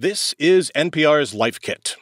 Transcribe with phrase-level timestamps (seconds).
[0.00, 1.96] This is NPR's Life Kit.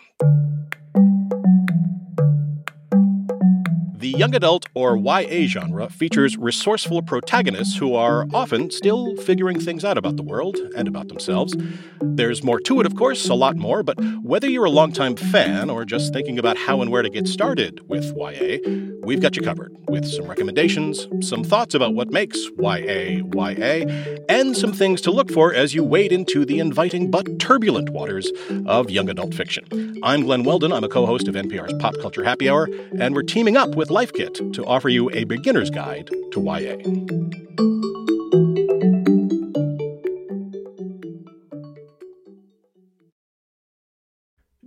[4.16, 9.98] young adult or YA genre features resourceful protagonists who are often still figuring things out
[9.98, 11.54] about the world and about themselves.
[12.00, 15.68] There's more to it, of course, a lot more, but whether you're a longtime fan
[15.68, 18.59] or just thinking about how and where to get started with YA,
[19.02, 23.84] we've got you covered with some recommendations, some thoughts about what makes YA YA,
[24.30, 28.30] and some things to look for as you wade into the inviting but turbulent waters
[28.64, 29.95] of young adult fiction.
[30.02, 30.73] I'm Glen Weldon.
[30.73, 33.91] I'm a co host of NPR's Pop Culture Happy Hour, and we're teaming up with
[33.91, 34.05] Life.
[34.06, 36.77] Life Kit to offer you a beginner's guide to YA.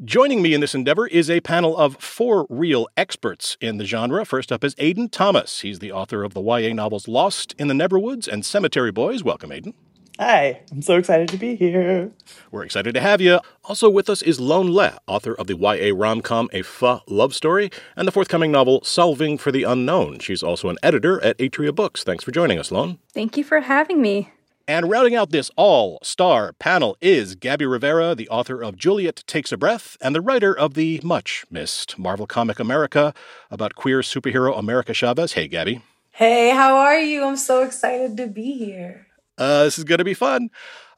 [0.03, 4.25] Joining me in this endeavor is a panel of four real experts in the genre.
[4.25, 5.61] First up is Aiden Thomas.
[5.61, 9.23] He's the author of the YA novels Lost in the Neverwoods and Cemetery Boys.
[9.23, 9.73] Welcome, Aiden.
[10.21, 12.11] Hi, I'm so excited to be here.
[12.51, 13.39] We're excited to have you.
[13.63, 17.33] Also with us is Loan Le, author of the YA rom com A Pho Love
[17.33, 20.19] Story and the forthcoming novel Solving for the Unknown.
[20.19, 22.03] She's also an editor at Atria Books.
[22.03, 22.99] Thanks for joining us, Loan.
[23.13, 24.31] Thank you for having me.
[24.67, 29.53] And rounding out this all star panel is Gabby Rivera, the author of Juliet Takes
[29.53, 33.13] a Breath and the writer of the much missed Marvel comic America
[33.49, 35.31] about queer superhero America Chavez.
[35.31, 35.81] Hey, Gabby.
[36.11, 37.23] Hey, how are you?
[37.23, 39.05] I'm so excited to be here.
[39.39, 40.49] Uh, this is going to be fun.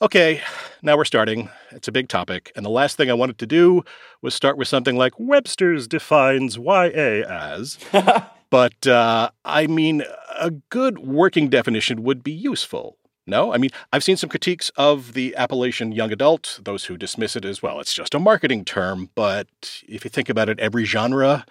[0.02, 0.42] Okay,
[0.82, 1.50] now we're starting.
[1.72, 2.52] It's a big topic.
[2.56, 3.84] And the last thing I wanted to do
[4.24, 7.78] was start with something like Webster's defines YA as.
[8.50, 10.04] but uh, I mean,
[10.40, 12.98] a good working definition would be useful.
[13.28, 13.54] No?
[13.54, 17.46] I mean, I've seen some critiques of the appellation young adult, those who dismiss it
[17.46, 17.80] as well.
[17.80, 19.12] It's just a marketing term.
[19.14, 19.48] But
[19.88, 21.46] if you think about it, every genre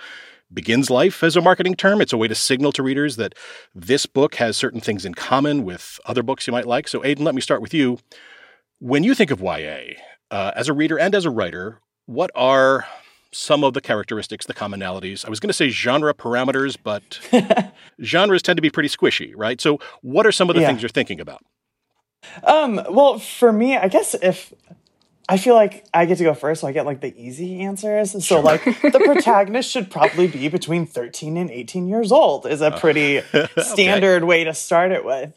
[0.53, 2.01] begins life as a marketing term.
[2.01, 3.35] It's a way to signal to readers that
[3.75, 6.89] this book has certain things in common with other books you might like.
[6.89, 7.99] So, Aiden, let me start with you.
[8.79, 9.95] When you think of YA,
[10.31, 12.87] uh, as a reader and as a writer, what are
[13.33, 15.25] some of the characteristics, the commonalities?
[15.25, 17.21] I was going to say genre parameters, but
[18.03, 19.61] genres tend to be pretty squishy, right?
[19.61, 20.69] So, what are some of the yeah.
[20.69, 21.45] things you're thinking about?
[22.45, 24.53] Um, well, for me, I guess if
[25.31, 28.11] I feel like I get to go first, so I get like the easy answers.
[28.11, 28.43] So sure.
[28.43, 32.81] like the protagonist should probably be between 13 and 18 years old is a uh,
[32.81, 33.23] pretty
[33.59, 35.33] standard way to start it with.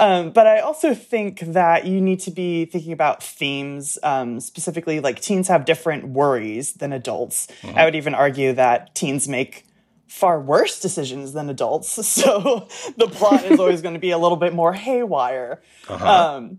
[0.00, 4.98] Um, but I also think that you need to be thinking about themes um, specifically.
[4.98, 7.46] Like teens have different worries than adults.
[7.62, 7.78] Mm-hmm.
[7.78, 9.64] I would even argue that teens make
[10.08, 11.96] far worse decisions than adults.
[12.20, 15.62] So the plot is always going to be a little bit more haywire.
[15.88, 16.04] Uh-huh.
[16.34, 16.58] Um,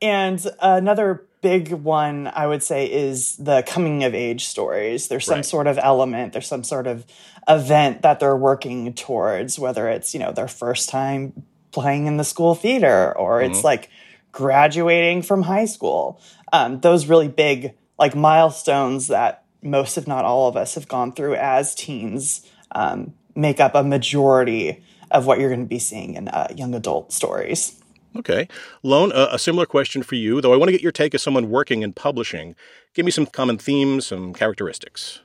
[0.00, 5.08] and another big one I would say is the coming of age stories.
[5.08, 5.44] There's some right.
[5.44, 7.04] sort of element, there's some sort of
[7.46, 12.24] event that they're working towards, whether it's, you know, their first time playing in the
[12.24, 13.50] school theater or mm-hmm.
[13.50, 13.90] it's like
[14.32, 16.18] graduating from high school.
[16.50, 21.12] Um, those really big like milestones that most, if not all of us, have gone
[21.12, 26.14] through as teens um, make up a majority of what you're going to be seeing
[26.14, 27.78] in uh, young adult stories.
[28.16, 28.48] Okay.
[28.82, 31.22] Loan, uh, a similar question for you, though I want to get your take as
[31.22, 32.54] someone working in publishing.
[32.94, 35.20] Give me some common themes, some characteristics.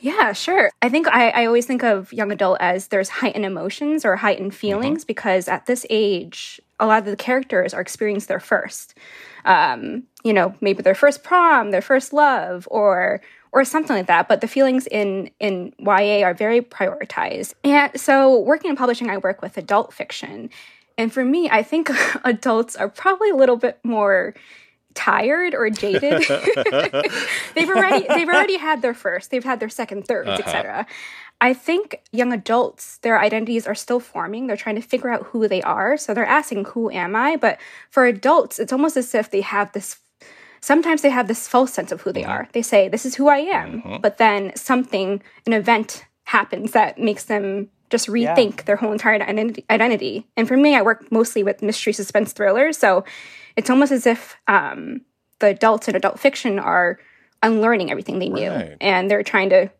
[0.00, 0.70] Yeah, sure.
[0.82, 4.50] I think I, I always think of young adult as there's heightened emotions or heightened
[4.50, 4.58] mm-hmm.
[4.58, 5.06] feelings mm-hmm.
[5.06, 8.98] because at this age, a lot of the characters are experiencing their first.
[9.44, 13.20] Um, you know, maybe their first prom, their first love, or
[13.54, 14.28] or something like that.
[14.28, 17.54] But the feelings in in YA are very prioritized.
[17.64, 20.50] And so, working in publishing, I work with adult fiction,
[20.98, 21.90] and for me, I think
[22.24, 24.34] adults are probably a little bit more
[24.94, 26.22] tired or jaded.
[27.54, 30.42] they've already they've already had their first, they've had their 2nd 3rd uh uh-huh.
[30.44, 30.86] etc.
[31.40, 34.46] I think young adults, their identities are still forming.
[34.46, 35.96] They're trying to figure out who they are.
[35.96, 37.34] So they're asking, who am I?
[37.36, 37.58] But
[37.90, 39.98] for adults, it's almost as if they have this
[40.60, 42.30] sometimes they have this false sense of who they mm-hmm.
[42.30, 42.48] are.
[42.52, 43.82] They say, This is who I am.
[43.86, 43.98] Uh-huh.
[44.02, 48.62] But then something, an event happens that makes them just rethink yeah.
[48.64, 50.26] their whole entire identity.
[50.36, 52.76] And for me, I work mostly with mystery, suspense, thrillers.
[52.78, 53.04] So
[53.54, 55.02] it's almost as if um,
[55.40, 56.98] the adults in adult fiction are
[57.42, 58.76] unlearning everything they knew, right.
[58.80, 59.70] and they're trying to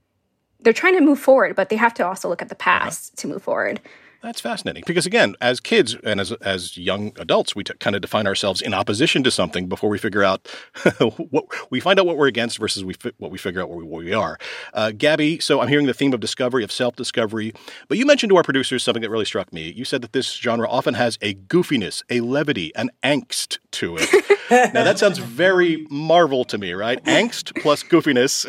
[0.61, 2.81] they're trying to move forward, but they have to also look at the uh-huh.
[2.85, 3.81] past to move forward.
[4.23, 8.03] That's fascinating because again, as kids and as as young adults, we t- kind of
[8.03, 10.47] define ourselves in opposition to something before we figure out
[11.31, 13.79] what we find out what we're against versus we fi- what we figure out what
[13.79, 14.39] we, we are.
[14.75, 17.53] Uh, Gabby, so I'm hearing the theme of discovery of self discovery,
[17.89, 19.73] but you mentioned to our producers something that really struck me.
[19.73, 24.09] You said that this genre often has a goofiness, a levity, an angst to it.
[24.73, 27.03] now that sounds very Marvel to me, right?
[27.07, 28.49] Angst plus goofiness.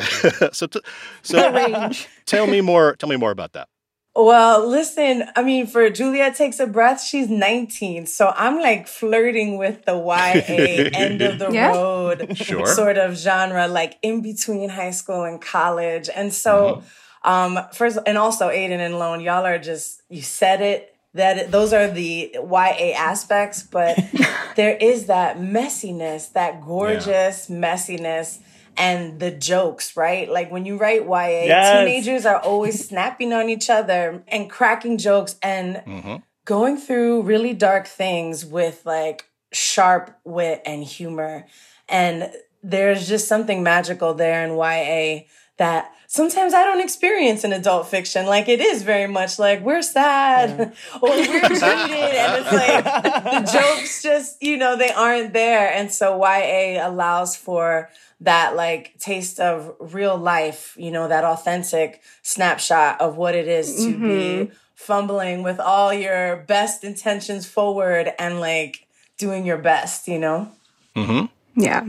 [0.54, 0.82] so, t-
[1.24, 2.08] so range.
[2.28, 2.96] tell me more.
[2.98, 3.70] Tell me more about that.
[4.16, 8.06] Well, listen, I mean, for Julia Takes a Breath, she's 19.
[8.06, 11.70] So I'm like flirting with the YA end of the yeah.
[11.70, 12.68] road sure.
[12.68, 16.10] sort of genre, like in between high school and college.
[16.16, 16.84] And so,
[17.26, 17.58] mm-hmm.
[17.58, 21.52] um, first, and also Aiden and Loan, y'all are just, you said it, that it,
[21.52, 23.98] those are the YA aspects, but
[24.56, 27.56] there is that messiness, that gorgeous yeah.
[27.56, 28.38] messiness
[28.78, 30.30] and the jokes, right?
[30.30, 31.80] Like when you write YA, yes.
[31.80, 36.16] teenagers are always snapping on each other and cracking jokes and mm-hmm.
[36.46, 41.46] going through really dark things with like sharp wit and humor.
[41.88, 42.32] And
[42.64, 45.24] there's just something magical there in YA
[45.58, 48.26] that sometimes I don't experience in adult fiction.
[48.26, 51.00] Like it is very much like we're sad yeah.
[51.02, 52.84] or we're treated, and it's like
[53.24, 55.72] the jokes just you know they aren't there.
[55.72, 57.90] And so YA allows for
[58.22, 63.76] that like taste of real life, you know, that authentic snapshot of what it is
[63.84, 64.08] to mm-hmm.
[64.46, 70.50] be fumbling with all your best intentions forward and like doing your best, you know?
[70.96, 71.62] Mm-hmm.
[71.62, 71.86] Yeah.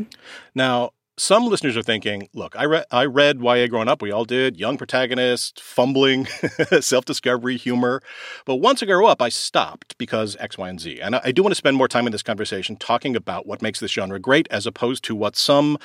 [0.57, 4.03] Now, some listeners are thinking, look, I, re- I read YA growing up.
[4.03, 4.57] We all did.
[4.57, 6.27] Young protagonist, fumbling,
[6.81, 8.03] self discovery, humor.
[8.47, 11.01] But once I grew up, I stopped because X, Y, and Z.
[11.01, 13.79] And I do want to spend more time in this conversation talking about what makes
[13.81, 15.79] this genre great as opposed to what some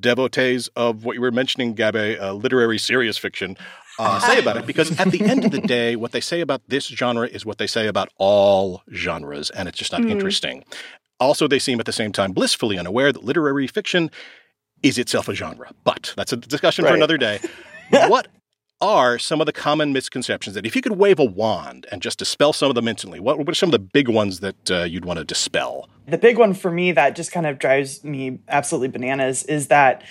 [0.00, 3.56] devotees of what you were mentioning, Gabe, uh, literary serious fiction,
[4.00, 6.62] uh, say about it because at the end of the day, what they say about
[6.66, 10.10] this genre is what they say about all genres, and it's just not mm.
[10.10, 10.64] interesting.
[11.20, 14.10] Also, they seem at the same time blissfully unaware that literary fiction
[14.84, 15.70] is itself a genre.
[15.82, 16.92] But that's a discussion right.
[16.92, 17.40] for another day.
[17.90, 18.28] what
[18.80, 22.18] are some of the common misconceptions that if you could wave a wand and just
[22.18, 24.82] dispel some of them instantly, what, what are some of the big ones that uh,
[24.84, 25.88] you'd want to dispel?
[26.06, 30.02] The big one for me that just kind of drives me absolutely bananas is that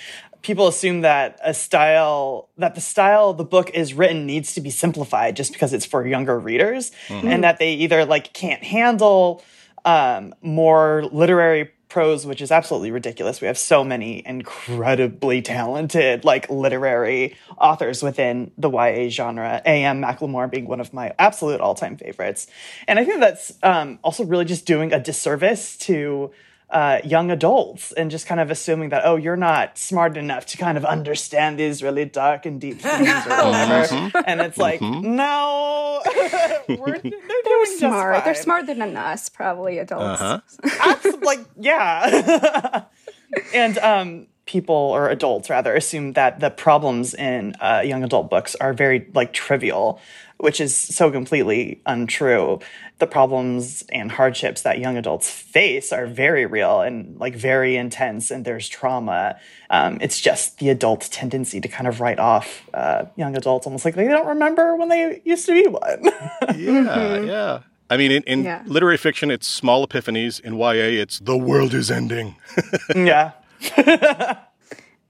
[0.41, 4.71] people assume that a style that the style the book is written needs to be
[4.71, 7.27] simplified just because it's for younger readers mm-hmm.
[7.27, 9.43] and that they either like can't handle
[9.85, 13.39] um, more literary prose, which is absolutely ridiculous.
[13.39, 20.01] We have so many incredibly talented, like literary authors within the YA genre, A.M.
[20.01, 22.47] McLemore being one of my absolute all time favorites.
[22.87, 26.31] And I think that's um, also really just doing a disservice to
[26.73, 30.57] uh, young adults and just kind of assuming that oh you're not smart enough to
[30.57, 34.17] kind of understand these really dark and deep things mm-hmm.
[34.25, 35.15] and it's like mm-hmm.
[35.15, 36.01] no
[36.67, 41.11] they're, they're smart they're smarter than us probably adults uh-huh.
[41.21, 42.83] like yeah
[43.53, 48.55] and um, people or adults rather assume that the problems in uh, young adult books
[48.55, 50.01] are very like trivial
[50.43, 52.59] which is so completely untrue.
[52.99, 58.29] The problems and hardships that young adults face are very real and like very intense,
[58.29, 59.37] and there's trauma.
[59.69, 63.85] Um, it's just the adult tendency to kind of write off uh, young adults almost
[63.85, 65.99] like they don't remember when they used to be one.
[66.03, 67.25] yeah, mm-hmm.
[67.25, 67.59] yeah.
[67.89, 68.63] I mean, in, in yeah.
[68.65, 70.41] literary fiction, it's small epiphanies.
[70.41, 72.35] In YA, it's the world is ending.
[72.93, 73.31] yeah.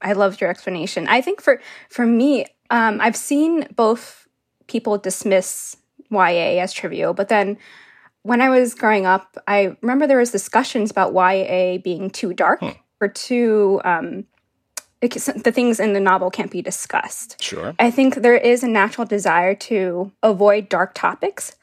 [0.00, 1.08] I loved your explanation.
[1.08, 1.60] I think for
[1.90, 4.23] for me, um, I've seen both
[4.66, 5.76] people dismiss
[6.10, 7.14] YA as trivial.
[7.14, 7.58] But then
[8.22, 12.60] when I was growing up, I remember there was discussions about YA being too dark
[12.60, 12.68] hmm.
[13.00, 14.24] or too um,
[15.00, 17.42] the things in the novel can't be discussed.
[17.42, 17.74] Sure.
[17.78, 21.56] I think there is a natural desire to avoid dark topics,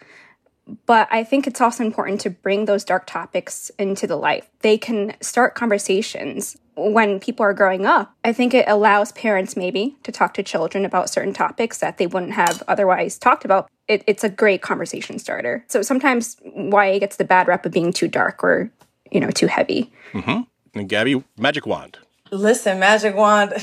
[0.85, 4.43] but I think it's also important to bring those dark topics into the light.
[4.59, 8.13] They can start conversations when people are growing up.
[8.23, 12.07] I think it allows parents maybe to talk to children about certain topics that they
[12.07, 13.69] wouldn't have otherwise talked about.
[13.87, 15.65] It, it's a great conversation starter.
[15.67, 18.71] So sometimes YA gets the bad rep of being too dark or,
[19.11, 19.91] you know, too heavy.
[20.13, 20.79] Mm-hmm.
[20.79, 21.97] And Gabby, magic wand.
[22.31, 23.51] Listen, magic wand.
[23.53, 23.59] I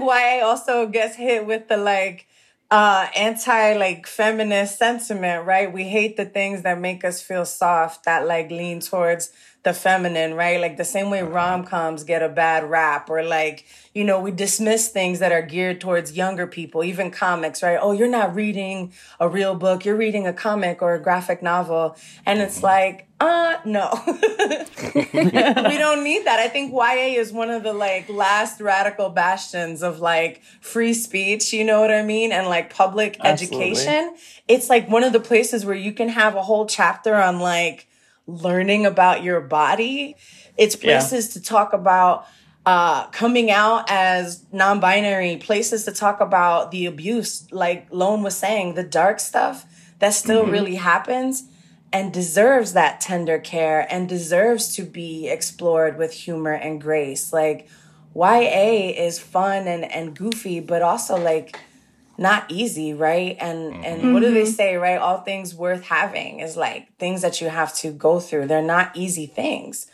[0.00, 2.26] feel like YA also gets hit with the like,
[2.72, 5.70] uh, anti like feminist sentiment, right?
[5.72, 9.30] We hate the things that make us feel soft, that like lean towards
[9.64, 10.60] the feminine, right?
[10.60, 11.32] Like the same way mm-hmm.
[11.32, 13.64] rom coms get a bad rap, or like,
[13.94, 17.78] you know, we dismiss things that are geared towards younger people, even comics, right?
[17.80, 21.96] Oh, you're not reading a real book, you're reading a comic or a graphic novel.
[22.26, 22.66] And it's mm-hmm.
[22.66, 23.88] like, uh, no.
[25.14, 26.40] we don't need that.
[26.40, 31.52] I think YA is one of the like last radical bastions of like free speech,
[31.52, 32.32] you know what I mean?
[32.32, 33.70] And like public Absolutely.
[33.70, 34.16] education.
[34.48, 37.86] It's like one of the places where you can have a whole chapter on like,
[38.26, 40.16] learning about your body.
[40.56, 41.40] It's places yeah.
[41.40, 42.26] to talk about
[42.64, 48.36] uh, coming out as non binary, places to talk about the abuse, like Loan was
[48.36, 49.66] saying, the dark stuff
[49.98, 50.52] that still mm-hmm.
[50.52, 51.44] really happens
[51.92, 57.32] and deserves that tender care and deserves to be explored with humor and grace.
[57.32, 57.68] Like,
[58.14, 61.58] YA is fun and, and goofy, but also like
[62.18, 63.36] not easy, right?
[63.40, 63.82] And mm-hmm.
[63.84, 64.50] and what do they mm-hmm.
[64.50, 64.98] say, right?
[64.98, 68.46] All things worth having is like things that you have to go through.
[68.46, 69.86] They're not easy things.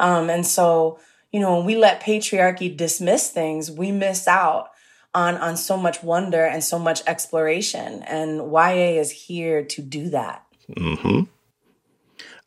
[0.00, 0.98] Um, and so,
[1.32, 4.70] you know, when we let patriarchy dismiss things, we miss out
[5.14, 8.02] on on so much wonder and so much exploration.
[8.04, 10.44] And YA is here to do that.
[10.72, 11.22] Mm-hmm.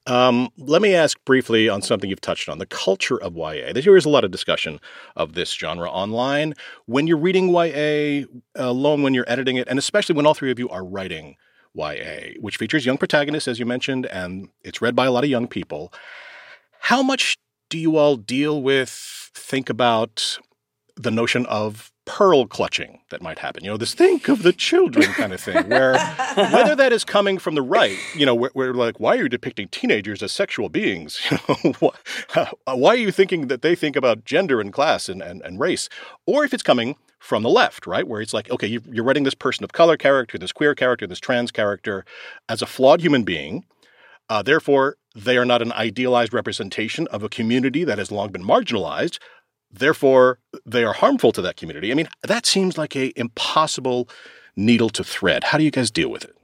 [0.07, 3.73] Um, let me ask briefly on something you've touched on the culture of YA.
[3.73, 4.79] There is a lot of discussion
[5.17, 6.53] of this genre online.
[6.85, 10.59] When you're reading YA alone, when you're editing it, and especially when all three of
[10.59, 11.35] you are writing
[11.75, 15.29] YA, which features young protagonists, as you mentioned, and it's read by a lot of
[15.29, 15.91] young people,
[16.79, 17.37] how much
[17.69, 20.39] do you all deal with, think about
[20.95, 23.63] the notion of pearl clutching that might happen.
[23.63, 25.93] You know, this think of the children kind of thing, where
[26.51, 29.29] whether that is coming from the right, you know, we're, we're like, why are you
[29.29, 31.21] depicting teenagers as sexual beings?
[32.35, 35.59] Uh, why, are you thinking that they think about gender and class and, and, and
[35.59, 35.89] race?
[36.25, 38.07] Or if it's coming from the left, right?
[38.07, 41.07] Where it's like, okay, you, you're writing this person of color character, this queer character,
[41.07, 42.05] this trans character
[42.49, 43.65] as a flawed human being.
[44.29, 48.43] Uh, therefore, they are not an idealized representation of a community that has long been
[48.43, 49.19] marginalized,
[49.71, 51.91] Therefore, they are harmful to that community.
[51.91, 54.07] I mean, that seems like a impossible
[54.55, 55.45] needle to thread.
[55.45, 56.35] How do you guys deal with it?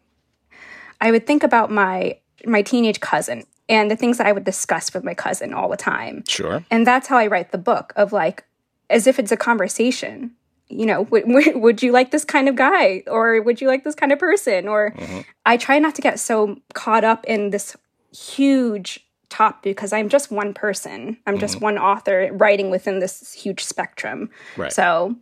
[1.01, 4.93] I would think about my my teenage cousin and the things that I would discuss
[4.93, 6.23] with my cousin all the time.
[6.27, 6.63] Sure.
[6.69, 8.43] And that's how I write the book of like
[8.89, 10.31] as if it's a conversation.
[10.67, 13.83] You know, w- w- would you like this kind of guy or would you like
[13.83, 15.19] this kind of person or mm-hmm.
[15.45, 17.75] I try not to get so caught up in this
[18.17, 21.17] huge top because I'm just one person.
[21.25, 21.65] I'm just mm-hmm.
[21.65, 24.29] one author writing within this huge spectrum.
[24.55, 24.71] Right.
[24.71, 25.15] So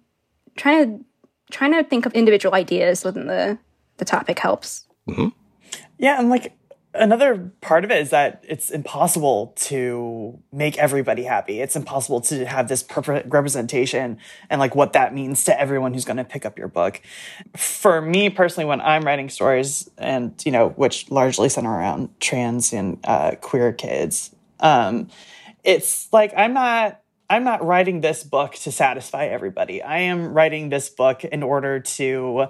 [0.58, 1.06] trying to
[1.50, 3.58] trying to think of individual ideas within the
[3.98, 4.86] the topic helps.
[5.08, 5.30] Mm-hmm.
[5.98, 6.52] Yeah, and like
[6.94, 11.62] another part of it is that it's impossible to make everybody happy.
[11.62, 14.18] It's impossible to have this perfect representation
[14.50, 17.02] and like what that means to everyone who's going to pick up your book.
[17.56, 22.74] For me personally, when I'm writing stories and, you know, which largely center around trans
[22.74, 25.08] and uh, queer kids, um,
[25.64, 26.98] it's like I'm not.
[27.30, 29.82] I'm not writing this book to satisfy everybody.
[29.82, 32.48] I am writing this book in order to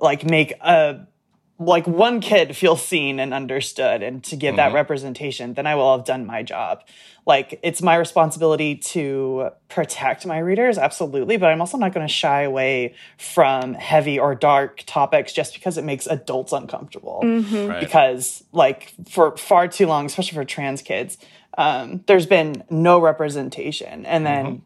[0.00, 1.08] like make a
[1.58, 4.56] like one kid feels seen and understood and to give mm-hmm.
[4.58, 6.82] that representation then i will have done my job
[7.26, 12.12] like it's my responsibility to protect my readers absolutely but i'm also not going to
[12.12, 17.68] shy away from heavy or dark topics just because it makes adults uncomfortable mm-hmm.
[17.68, 17.80] right.
[17.80, 21.18] because like for far too long especially for trans kids
[21.58, 24.56] um, there's been no representation and then mm-hmm.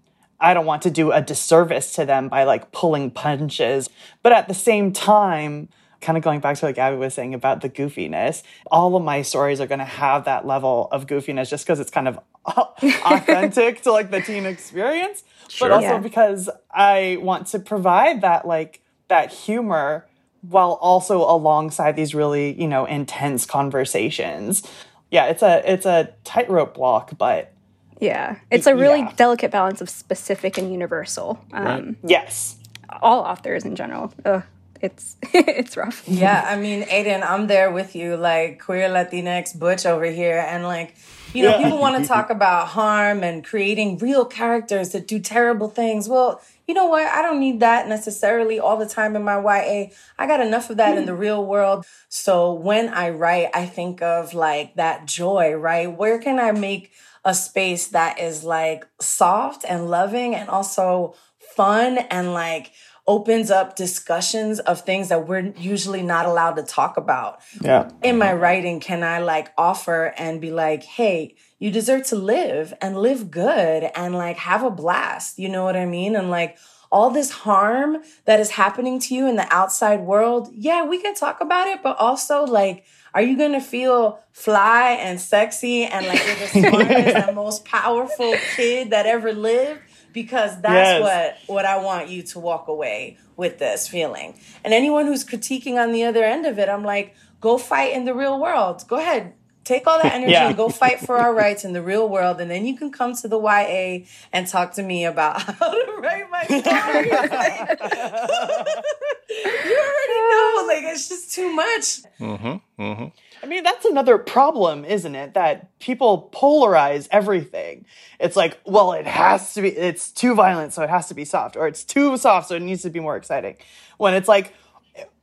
[0.41, 3.89] i don't want to do a disservice to them by like pulling punches
[4.25, 5.69] but at the same time
[6.01, 9.23] kind of going back to what Gabby was saying about the goofiness, all of my
[9.23, 12.19] stories are going to have that level of goofiness just because it's kind of
[13.05, 15.69] authentic to like the teen experience, sure.
[15.69, 15.99] but also yeah.
[15.99, 20.07] because I want to provide that like that humor
[20.49, 24.63] while also alongside these really, you know, intense conversations.
[25.11, 27.53] Yeah, it's a it's a tightrope walk, but
[28.01, 29.13] yeah, it's a really yeah.
[29.17, 31.45] delicate balance of specific and universal.
[31.53, 31.85] Um, right.
[32.07, 32.57] Yes,
[33.03, 34.15] all authors in general.
[34.25, 34.43] Ugh,
[34.81, 36.05] it's it's rough.
[36.07, 40.65] Yeah, I mean, Aiden, I'm there with you, like queer Latinx butch over here, and
[40.65, 40.95] like,
[41.35, 41.65] you know, yeah.
[41.65, 46.09] people want to talk about harm and creating real characters that do terrible things.
[46.09, 47.07] Well, you know what?
[47.07, 49.91] I don't need that necessarily all the time in my YA.
[50.19, 51.87] I got enough of that mm in the real world.
[52.09, 55.91] So when I write, I think of like that joy, right?
[55.91, 56.93] Where can I make
[57.25, 61.15] a space that is like soft and loving and also
[61.55, 62.73] fun and like
[63.11, 67.41] opens up discussions of things that we're usually not allowed to talk about.
[67.61, 67.91] Yeah.
[68.05, 72.73] In my writing, can I like offer and be like, hey, you deserve to live
[72.81, 75.41] and live good and like have a blast.
[75.41, 76.15] You know what I mean?
[76.15, 76.57] And like
[76.93, 80.49] all this harm that is happening to you in the outside world.
[80.55, 85.21] Yeah, we can talk about it, but also like, are you gonna feel fly and
[85.21, 89.81] sexy and like you're the smartest and most powerful kid that ever lived?
[90.13, 91.01] because that's yes.
[91.01, 94.39] what what I want you to walk away with this feeling.
[94.65, 98.05] And anyone who's critiquing on the other end of it, I'm like, go fight in
[98.05, 98.85] the real world.
[98.89, 100.49] Go ahead, take all that energy yeah.
[100.49, 103.15] and go fight for our rights in the real world and then you can come
[103.17, 104.01] to the YA
[104.33, 106.61] and talk to me about how to write my story.
[109.71, 112.03] you already know like it's just too much.
[112.21, 112.61] Mhm.
[112.79, 113.13] Mhm.
[113.43, 115.35] I mean, that's another problem, isn't it?
[115.35, 117.87] That people polarize everything.
[118.19, 121.25] It's like, well, it has to be, it's too violent, so it has to be
[121.25, 123.57] soft, or it's too soft, so it needs to be more exciting.
[123.97, 124.53] When it's like,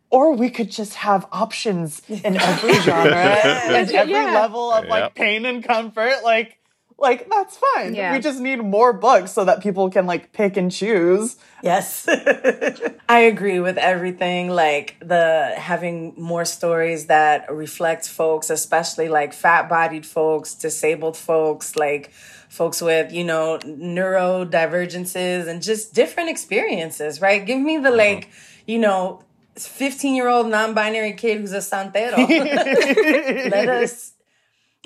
[0.09, 4.33] or we could just have options in every genre and every yeah.
[4.33, 6.23] level of like pain and comfort.
[6.23, 6.56] Like,
[6.99, 7.93] like that's fine.
[7.93, 8.13] Yeah.
[8.13, 11.35] We just need more books so that people can like pick and choose.
[11.61, 12.07] Yes.
[12.07, 20.07] I agree with everything like the having more stories that reflect folks, especially like fat-bodied
[20.07, 22.11] folks, disabled folks, like
[22.49, 27.97] folks with you know neurodivergences and just different experiences right give me the mm-hmm.
[27.97, 28.29] like
[28.65, 29.21] you know
[29.57, 32.15] 15 year old non-binary kid who's a santero
[33.51, 34.13] let us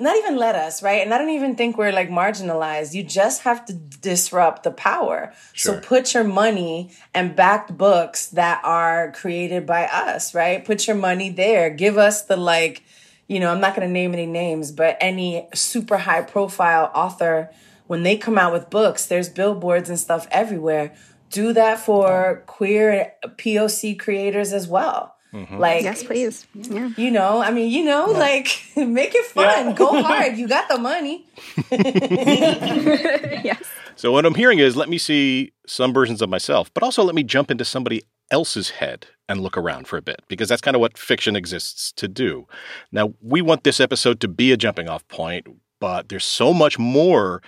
[0.02, 1.00] not even let us, right?
[1.02, 2.92] And I don't even think we're like marginalized.
[2.92, 5.32] You just have to disrupt the power.
[5.52, 5.76] Sure.
[5.76, 10.64] So put your money and backed books that are created by us, right?
[10.64, 11.70] Put your money there.
[11.70, 12.82] Give us the like,
[13.28, 17.50] you know, I'm not going to name any names, but any super high profile author,
[17.86, 20.94] when they come out with books, there's billboards and stuff everywhere.
[21.30, 25.58] Do that for queer POC creators as well Mm-hmm.
[25.58, 26.46] Like yes, please.
[26.54, 26.90] Yeah.
[26.96, 28.18] You know, I mean, you know, yeah.
[28.18, 29.68] like make it fun.
[29.68, 29.72] Yeah.
[29.72, 30.36] Go hard.
[30.36, 31.24] You got the money.
[31.70, 33.62] yes.
[33.96, 37.14] So what I'm hearing is, let me see some versions of myself, but also let
[37.14, 40.74] me jump into somebody else's head and look around for a bit because that's kind
[40.74, 42.46] of what fiction exists to do.
[42.90, 45.46] Now, we want this episode to be a jumping off point,
[45.80, 47.42] but there's so much more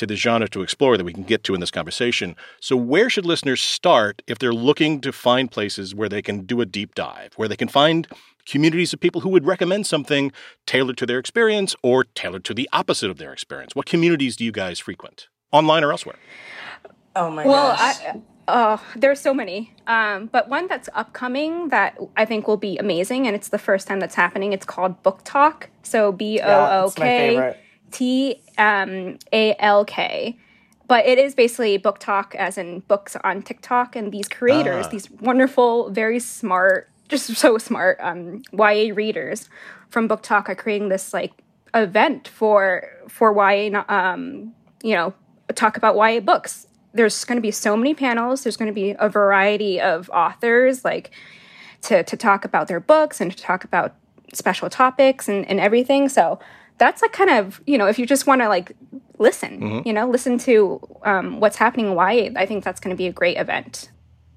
[0.00, 2.34] to the genre to explore that we can get to in this conversation.
[2.58, 6.62] So, where should listeners start if they're looking to find places where they can do
[6.62, 8.08] a deep dive, where they can find
[8.46, 10.32] communities of people who would recommend something
[10.66, 13.76] tailored to their experience or tailored to the opposite of their experience?
[13.76, 16.16] What communities do you guys frequent, online or elsewhere?
[17.14, 18.00] Oh my well, gosh.
[18.00, 18.20] I,
[18.52, 19.72] Oh, there's so many.
[19.86, 23.86] Um, but one that's upcoming that I think will be amazing, and it's the first
[23.86, 24.52] time that's happening.
[24.52, 25.70] It's called Book Talk.
[25.84, 27.54] So B O O K
[27.90, 30.36] T um, A L K.
[30.86, 34.88] But it is basically book talk, as in books on TikTok, and these creators, ah.
[34.88, 39.48] these wonderful, very smart, just so smart um, YA readers
[39.88, 41.32] from Book Talk are creating this like
[41.74, 45.14] event for for YA, um, you know,
[45.54, 46.66] talk about YA books.
[46.92, 48.42] There's going to be so many panels.
[48.42, 51.12] There's going to be a variety of authors, like
[51.82, 53.94] to to talk about their books and to talk about
[54.34, 56.08] special topics and, and everything.
[56.08, 56.40] So
[56.80, 58.72] that's like kind of you know if you just want to like
[59.18, 59.86] listen mm-hmm.
[59.86, 63.12] you know listen to um, what's happening why i think that's going to be a
[63.12, 63.90] great event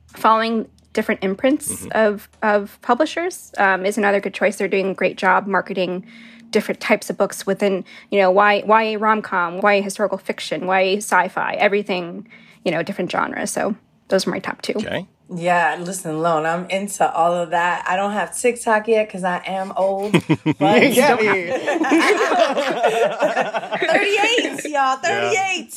[0.08, 1.90] following different imprints mm-hmm.
[1.94, 6.06] of of publishers um, is another good choice they're doing a great job marketing
[6.52, 11.54] different types of books within you know YA YA rom-com YA historical fiction YA sci-fi
[11.54, 12.28] everything
[12.66, 13.74] you know different genres so
[14.10, 17.86] those are my top two okay yeah, listen, Loan, I'm into all of that.
[17.88, 20.12] I don't have TikTok yet because I am old.
[20.60, 21.50] But Get me.
[23.88, 25.74] 38, y'all, 38.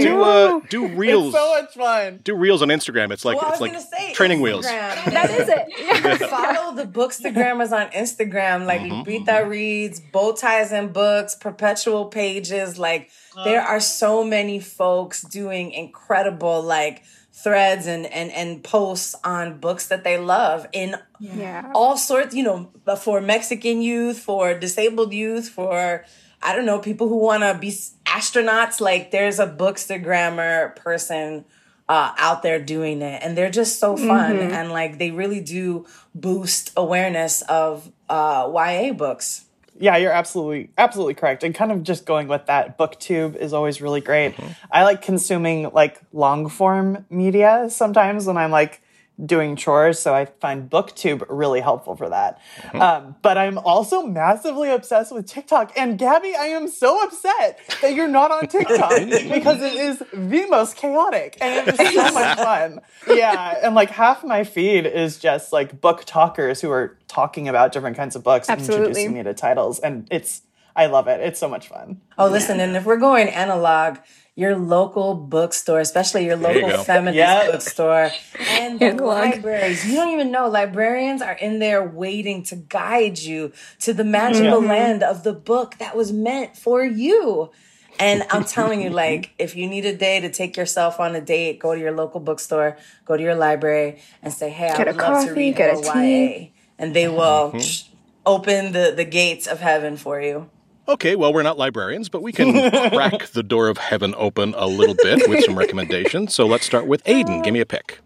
[0.00, 1.26] do uh, uh do reels.
[1.34, 2.20] It's so much fun.
[2.24, 3.12] Do reels on Instagram.
[3.12, 4.42] It's like well, it's like say, training Instagram.
[4.42, 4.64] wheels.
[4.64, 6.28] That is it.
[6.30, 9.02] Follow the bookstagrammers on Instagram, like mm-hmm.
[9.02, 9.50] Rita mm-hmm.
[9.50, 12.78] reads, bow ties and books, perpetual pages.
[12.78, 17.02] Like um, there are so many folks doing incredible like
[17.42, 21.70] threads and and and posts on books that they love in yeah.
[21.72, 26.04] all sorts you know for mexican youth for disabled youth for
[26.42, 27.70] i don't know people who want to be
[28.06, 31.44] astronauts like there's a bookstagrammer person
[31.88, 34.52] uh, out there doing it and they're just so fun mm-hmm.
[34.52, 39.44] and like they really do boost awareness of uh, ya books
[39.80, 41.44] yeah, you're absolutely absolutely correct.
[41.44, 44.34] And kind of just going with that, BookTube is always really great.
[44.36, 44.52] Mm-hmm.
[44.70, 48.82] I like consuming like long form media sometimes when I'm like
[49.24, 49.98] doing chores.
[49.98, 52.40] So I find BookTube really helpful for that.
[52.58, 52.80] Mm-hmm.
[52.80, 55.72] Um, but I'm also massively obsessed with TikTok.
[55.76, 60.46] And Gabby, I am so upset that you're not on TikTok because it is the
[60.50, 62.80] most chaotic and it is so much fun.
[63.08, 63.58] Yeah.
[63.62, 67.96] And like half my feed is just like book talkers who are talking about different
[67.96, 69.80] kinds of books and introducing me to titles.
[69.80, 70.42] And it's,
[70.76, 71.20] I love it.
[71.20, 72.00] It's so much fun.
[72.18, 73.98] Oh, listen, and if we're going analog,
[74.38, 77.50] your local bookstore, especially your local you feminist yep.
[77.50, 79.84] bookstore and the libraries.
[79.84, 84.60] You don't even know librarians are in there waiting to guide you to the magical
[84.60, 84.68] mm-hmm.
[84.70, 87.50] land of the book that was meant for you.
[87.98, 91.20] And I'm telling you, like, if you need a day to take yourself on a
[91.20, 94.92] date, go to your local bookstore, go to your library and say, Hey, get I
[94.92, 95.92] would love coffee, to read get a YA.
[95.94, 96.52] Tea.
[96.78, 97.94] And they will mm-hmm.
[98.24, 100.48] open the, the gates of heaven for you
[100.88, 104.66] okay, well, we're not librarians, but we can crack the door of heaven open a
[104.66, 106.34] little bit with some recommendations.
[106.34, 107.44] So let's start with Aiden.
[107.44, 108.00] Give me a pick.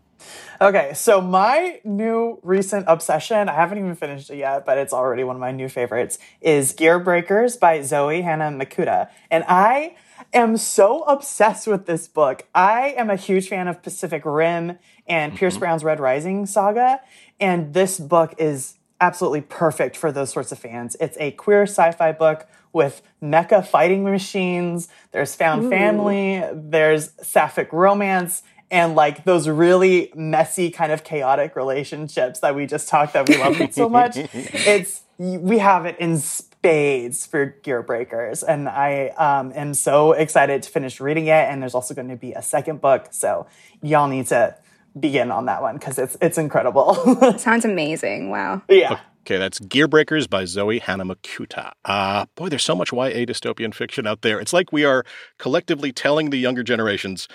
[0.60, 5.24] Okay, so my new recent obsession, I haven't even finished it yet, but it's already
[5.24, 9.08] one of my new favorites, is Gear Breakers by Zoe Hana Mikuta.
[9.30, 9.96] And I
[10.32, 12.42] am so obsessed with this book.
[12.54, 15.60] I am a huge fan of Pacific Rim and Pierce mm-hmm.
[15.60, 17.00] Brown's Red Rising saga,
[17.40, 20.96] and this book is absolutely perfect for those sorts of fans.
[21.00, 24.86] It's a queer sci-fi book with mecha fighting machines.
[25.10, 25.68] There's found Ooh.
[25.68, 26.42] family.
[26.54, 32.88] There's sapphic romance and like those really messy kind of chaotic relationships that we just
[32.88, 38.42] talked that we love so much it's we have it in spades for gear breakers
[38.42, 42.16] and i um, am so excited to finish reading it and there's also going to
[42.16, 43.46] be a second book so
[43.82, 44.56] y'all need to
[44.98, 46.94] begin on that one because it's it's incredible.
[47.38, 48.30] Sounds amazing.
[48.30, 48.62] Wow.
[48.68, 49.00] Yeah.
[49.22, 51.68] Okay, that's Gear Breakers by Zoe Hana Mikuta.
[51.68, 54.40] Uh, ah, boy, there's so much YA dystopian fiction out there.
[54.40, 55.04] It's like we are
[55.38, 57.28] collectively telling the younger generations,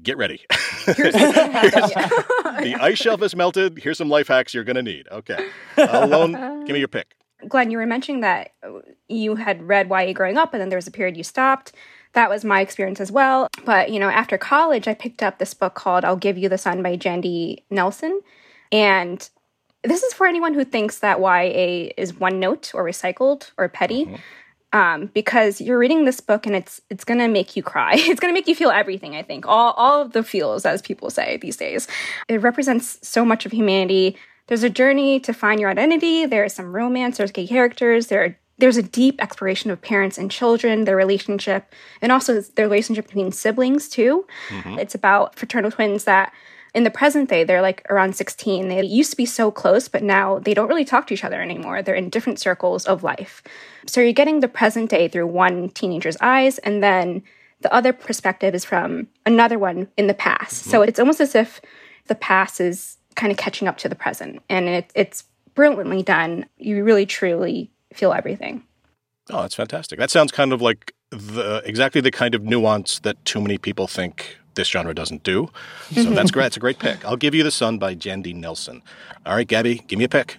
[0.00, 0.42] get ready.
[0.88, 3.78] the ice shelf is melted.
[3.78, 5.08] Here's some life hacks you're going to need.
[5.10, 5.48] Okay.
[5.76, 7.16] Alone, uh, give me your pick.
[7.48, 8.50] Glenn, you were mentioning that
[9.08, 11.72] you had read YA growing up, and then there was a period you stopped
[12.14, 13.48] that was my experience as well.
[13.64, 16.58] But, you know, after college, I picked up this book called I'll Give You the
[16.58, 18.20] Sun by Jandy Nelson.
[18.72, 19.28] And
[19.82, 24.06] this is for anyone who thinks that YA is one note or recycled or petty.
[24.06, 24.16] Mm-hmm.
[24.72, 27.94] Um, because you're reading this book and it's it's gonna make you cry.
[27.94, 29.14] It's gonna make you feel everything.
[29.14, 31.86] I think all all of the feels, as people say these days.
[32.28, 34.16] It represents so much of humanity.
[34.48, 36.26] There's a journey to find your identity.
[36.26, 37.18] There is some romance.
[37.18, 38.08] There's gay characters.
[38.08, 42.66] There are there's a deep exploration of parents and children, their relationship, and also their
[42.66, 44.26] relationship between siblings, too.
[44.50, 44.78] Mm-hmm.
[44.78, 46.32] It's about fraternal twins that
[46.74, 48.68] in the present day, they're like around 16.
[48.68, 51.40] They used to be so close, but now they don't really talk to each other
[51.40, 51.82] anymore.
[51.82, 53.42] They're in different circles of life.
[53.86, 57.22] So you're getting the present day through one teenager's eyes, and then
[57.60, 60.62] the other perspective is from another one in the past.
[60.62, 60.70] Mm-hmm.
[60.70, 61.60] So it's almost as if
[62.06, 66.46] the past is kind of catching up to the present, and it, it's brilliantly done.
[66.58, 68.64] You really, truly feel everything.
[69.30, 69.98] Oh, that's fantastic.
[69.98, 73.86] That sounds kind of like the exactly the kind of nuance that too many people
[73.86, 75.50] think this genre doesn't do.
[75.92, 76.14] So mm-hmm.
[76.14, 76.46] that's great.
[76.46, 77.04] It's a great pick.
[77.04, 78.82] I'll give you The Sun by Jandy Nelson.
[79.24, 80.38] All right, Gabby, give me a pick.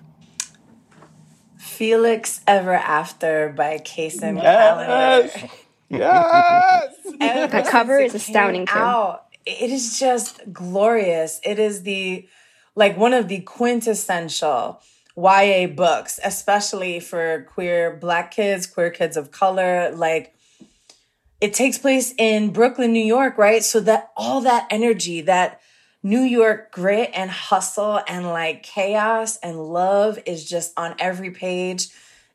[1.58, 5.50] Felix Ever After by Kacen yes.
[5.90, 6.94] Yes.
[7.52, 9.14] that cover is astounding too.
[9.46, 11.42] It is just glorious.
[11.44, 12.28] It is the
[12.76, 14.82] like one of the quintessential
[15.18, 20.34] YA books, especially for queer black kids, queer kids of color, like
[21.40, 23.64] it takes place in Brooklyn, New York, right?
[23.64, 25.62] So that all that energy, that
[26.04, 31.88] New York grit and hustle and like chaos and love is just on every page.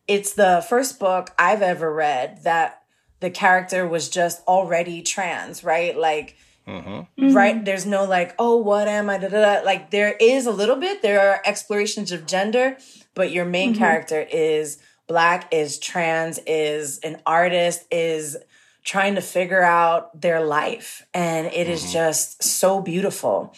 [0.08, 2.82] It's the first book I've ever read that
[3.20, 5.96] the character was just already trans, right?
[5.96, 6.34] Like
[6.66, 7.32] Mm-hmm.
[7.32, 7.64] Right?
[7.64, 9.18] There's no like, oh, what am I?
[9.18, 9.64] Da, da, da.
[9.64, 12.76] Like, there is a little bit, there are explorations of gender,
[13.14, 13.78] but your main mm-hmm.
[13.78, 18.36] character is black, is trans, is an artist, is
[18.84, 21.06] trying to figure out their life.
[21.12, 21.72] And it mm-hmm.
[21.72, 23.54] is just so beautiful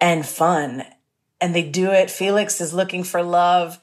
[0.00, 0.84] and fun.
[1.40, 2.10] And they do it.
[2.10, 3.78] Felix is looking for love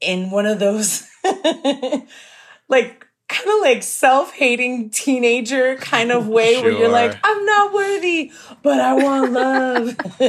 [0.00, 1.08] in one of those.
[2.68, 6.64] like kind of like self-hating teenager kind of way sure.
[6.64, 8.30] where you're like i'm not worthy
[8.62, 9.96] but i want love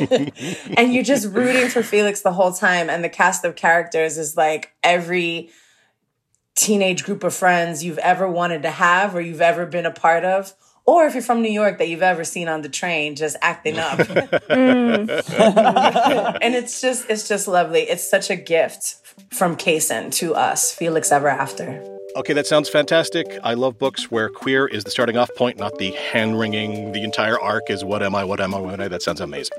[0.77, 4.37] and you're just rooting for felix the whole time and the cast of characters is
[4.37, 5.49] like every
[6.55, 10.23] teenage group of friends you've ever wanted to have or you've ever been a part
[10.23, 10.53] of
[10.87, 13.79] or if you're from New York that you've ever seen on the train just acting
[13.79, 13.97] up.
[14.51, 15.09] and
[16.53, 17.81] it's just it's just lovely.
[17.81, 18.97] It's such a gift
[19.33, 21.83] from Kacen to us, Felix Ever After.
[22.15, 23.25] Okay, that sounds fantastic.
[23.43, 26.93] I love books where queer is the starting off point, not the hand wringing.
[26.93, 28.87] The entire arc is what am I, what am I, what am I.
[28.87, 29.57] That sounds amazing.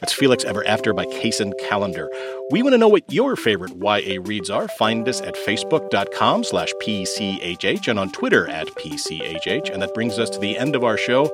[0.00, 2.08] That's Felix Ever After by Kacen Callender.
[2.50, 4.68] We want to know what your favorite YA reads are.
[4.68, 9.68] Find us at facebook.com slash PCHH and on Twitter at PCHH.
[9.70, 11.30] And that brings us to the end of our show.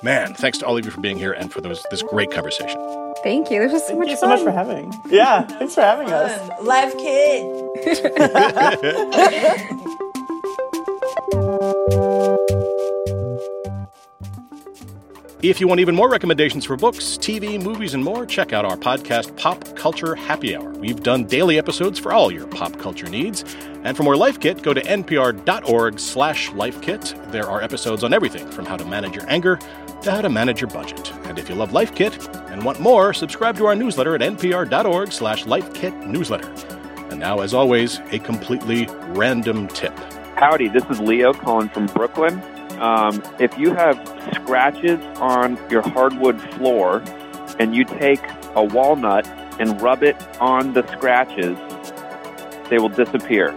[0.00, 2.76] Man, thanks to all of you for being here and for those, this great conversation.
[3.22, 3.60] Thank you.
[3.60, 4.90] This was so Thank much you so much for having.
[5.08, 6.50] Yeah, thanks for having us.
[6.62, 7.68] Live kid.
[15.44, 18.76] If you want even more recommendations for books, TV, movies, and more, check out our
[18.76, 20.70] podcast, Pop Culture Happy Hour.
[20.74, 23.44] We've done daily episodes for all your pop culture needs.
[23.82, 27.32] And for more Life Kit, go to npr.org slash lifekit.
[27.32, 29.58] There are episodes on everything from how to manage your anger
[30.04, 31.12] to how to manage your budget.
[31.24, 35.12] And if you love Life Kit and want more, subscribe to our newsletter at npr.org
[35.12, 37.10] slash lifekitnewsletter.
[37.10, 39.96] And now, as always, a completely random tip.
[40.36, 42.42] Howdy, this is Leo calling from Brooklyn.
[42.80, 43.96] Um, if you have
[44.34, 47.02] scratches on your hardwood floor
[47.60, 48.20] and you take
[48.56, 49.26] a walnut
[49.60, 51.56] and rub it on the scratches,
[52.70, 53.56] they will disappear.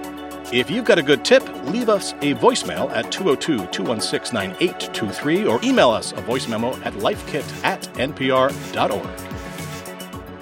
[0.53, 5.60] If you've got a good tip, leave us a voicemail at 202 216 9823 or
[5.63, 9.10] email us a voice memo at lifekit at npr.org.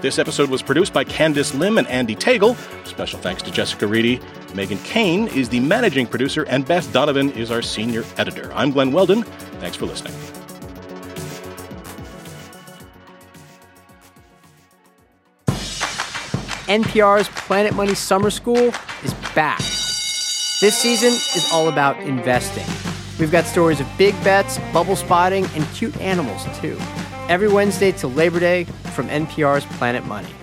[0.02, 2.58] This episode was produced by Candice Lim and Andee Tagle.
[2.86, 4.18] Special thanks to Jessica Reedy.
[4.52, 8.52] Meghan Keane is the managing producer, and Beth Donovan is our senior editor.
[8.54, 9.24] I'm Glen Weldon.
[9.62, 10.14] Thanks for listening.
[16.68, 18.72] NPR's Planet Money Summer School
[19.04, 19.60] is back
[20.64, 22.64] this season is all about investing.
[23.20, 26.80] We've got stories of big bets, bubble spotting, and cute animals, too.
[27.28, 28.64] Every Wednesday till Labor Day
[28.96, 30.34] from NPR's Planet Money.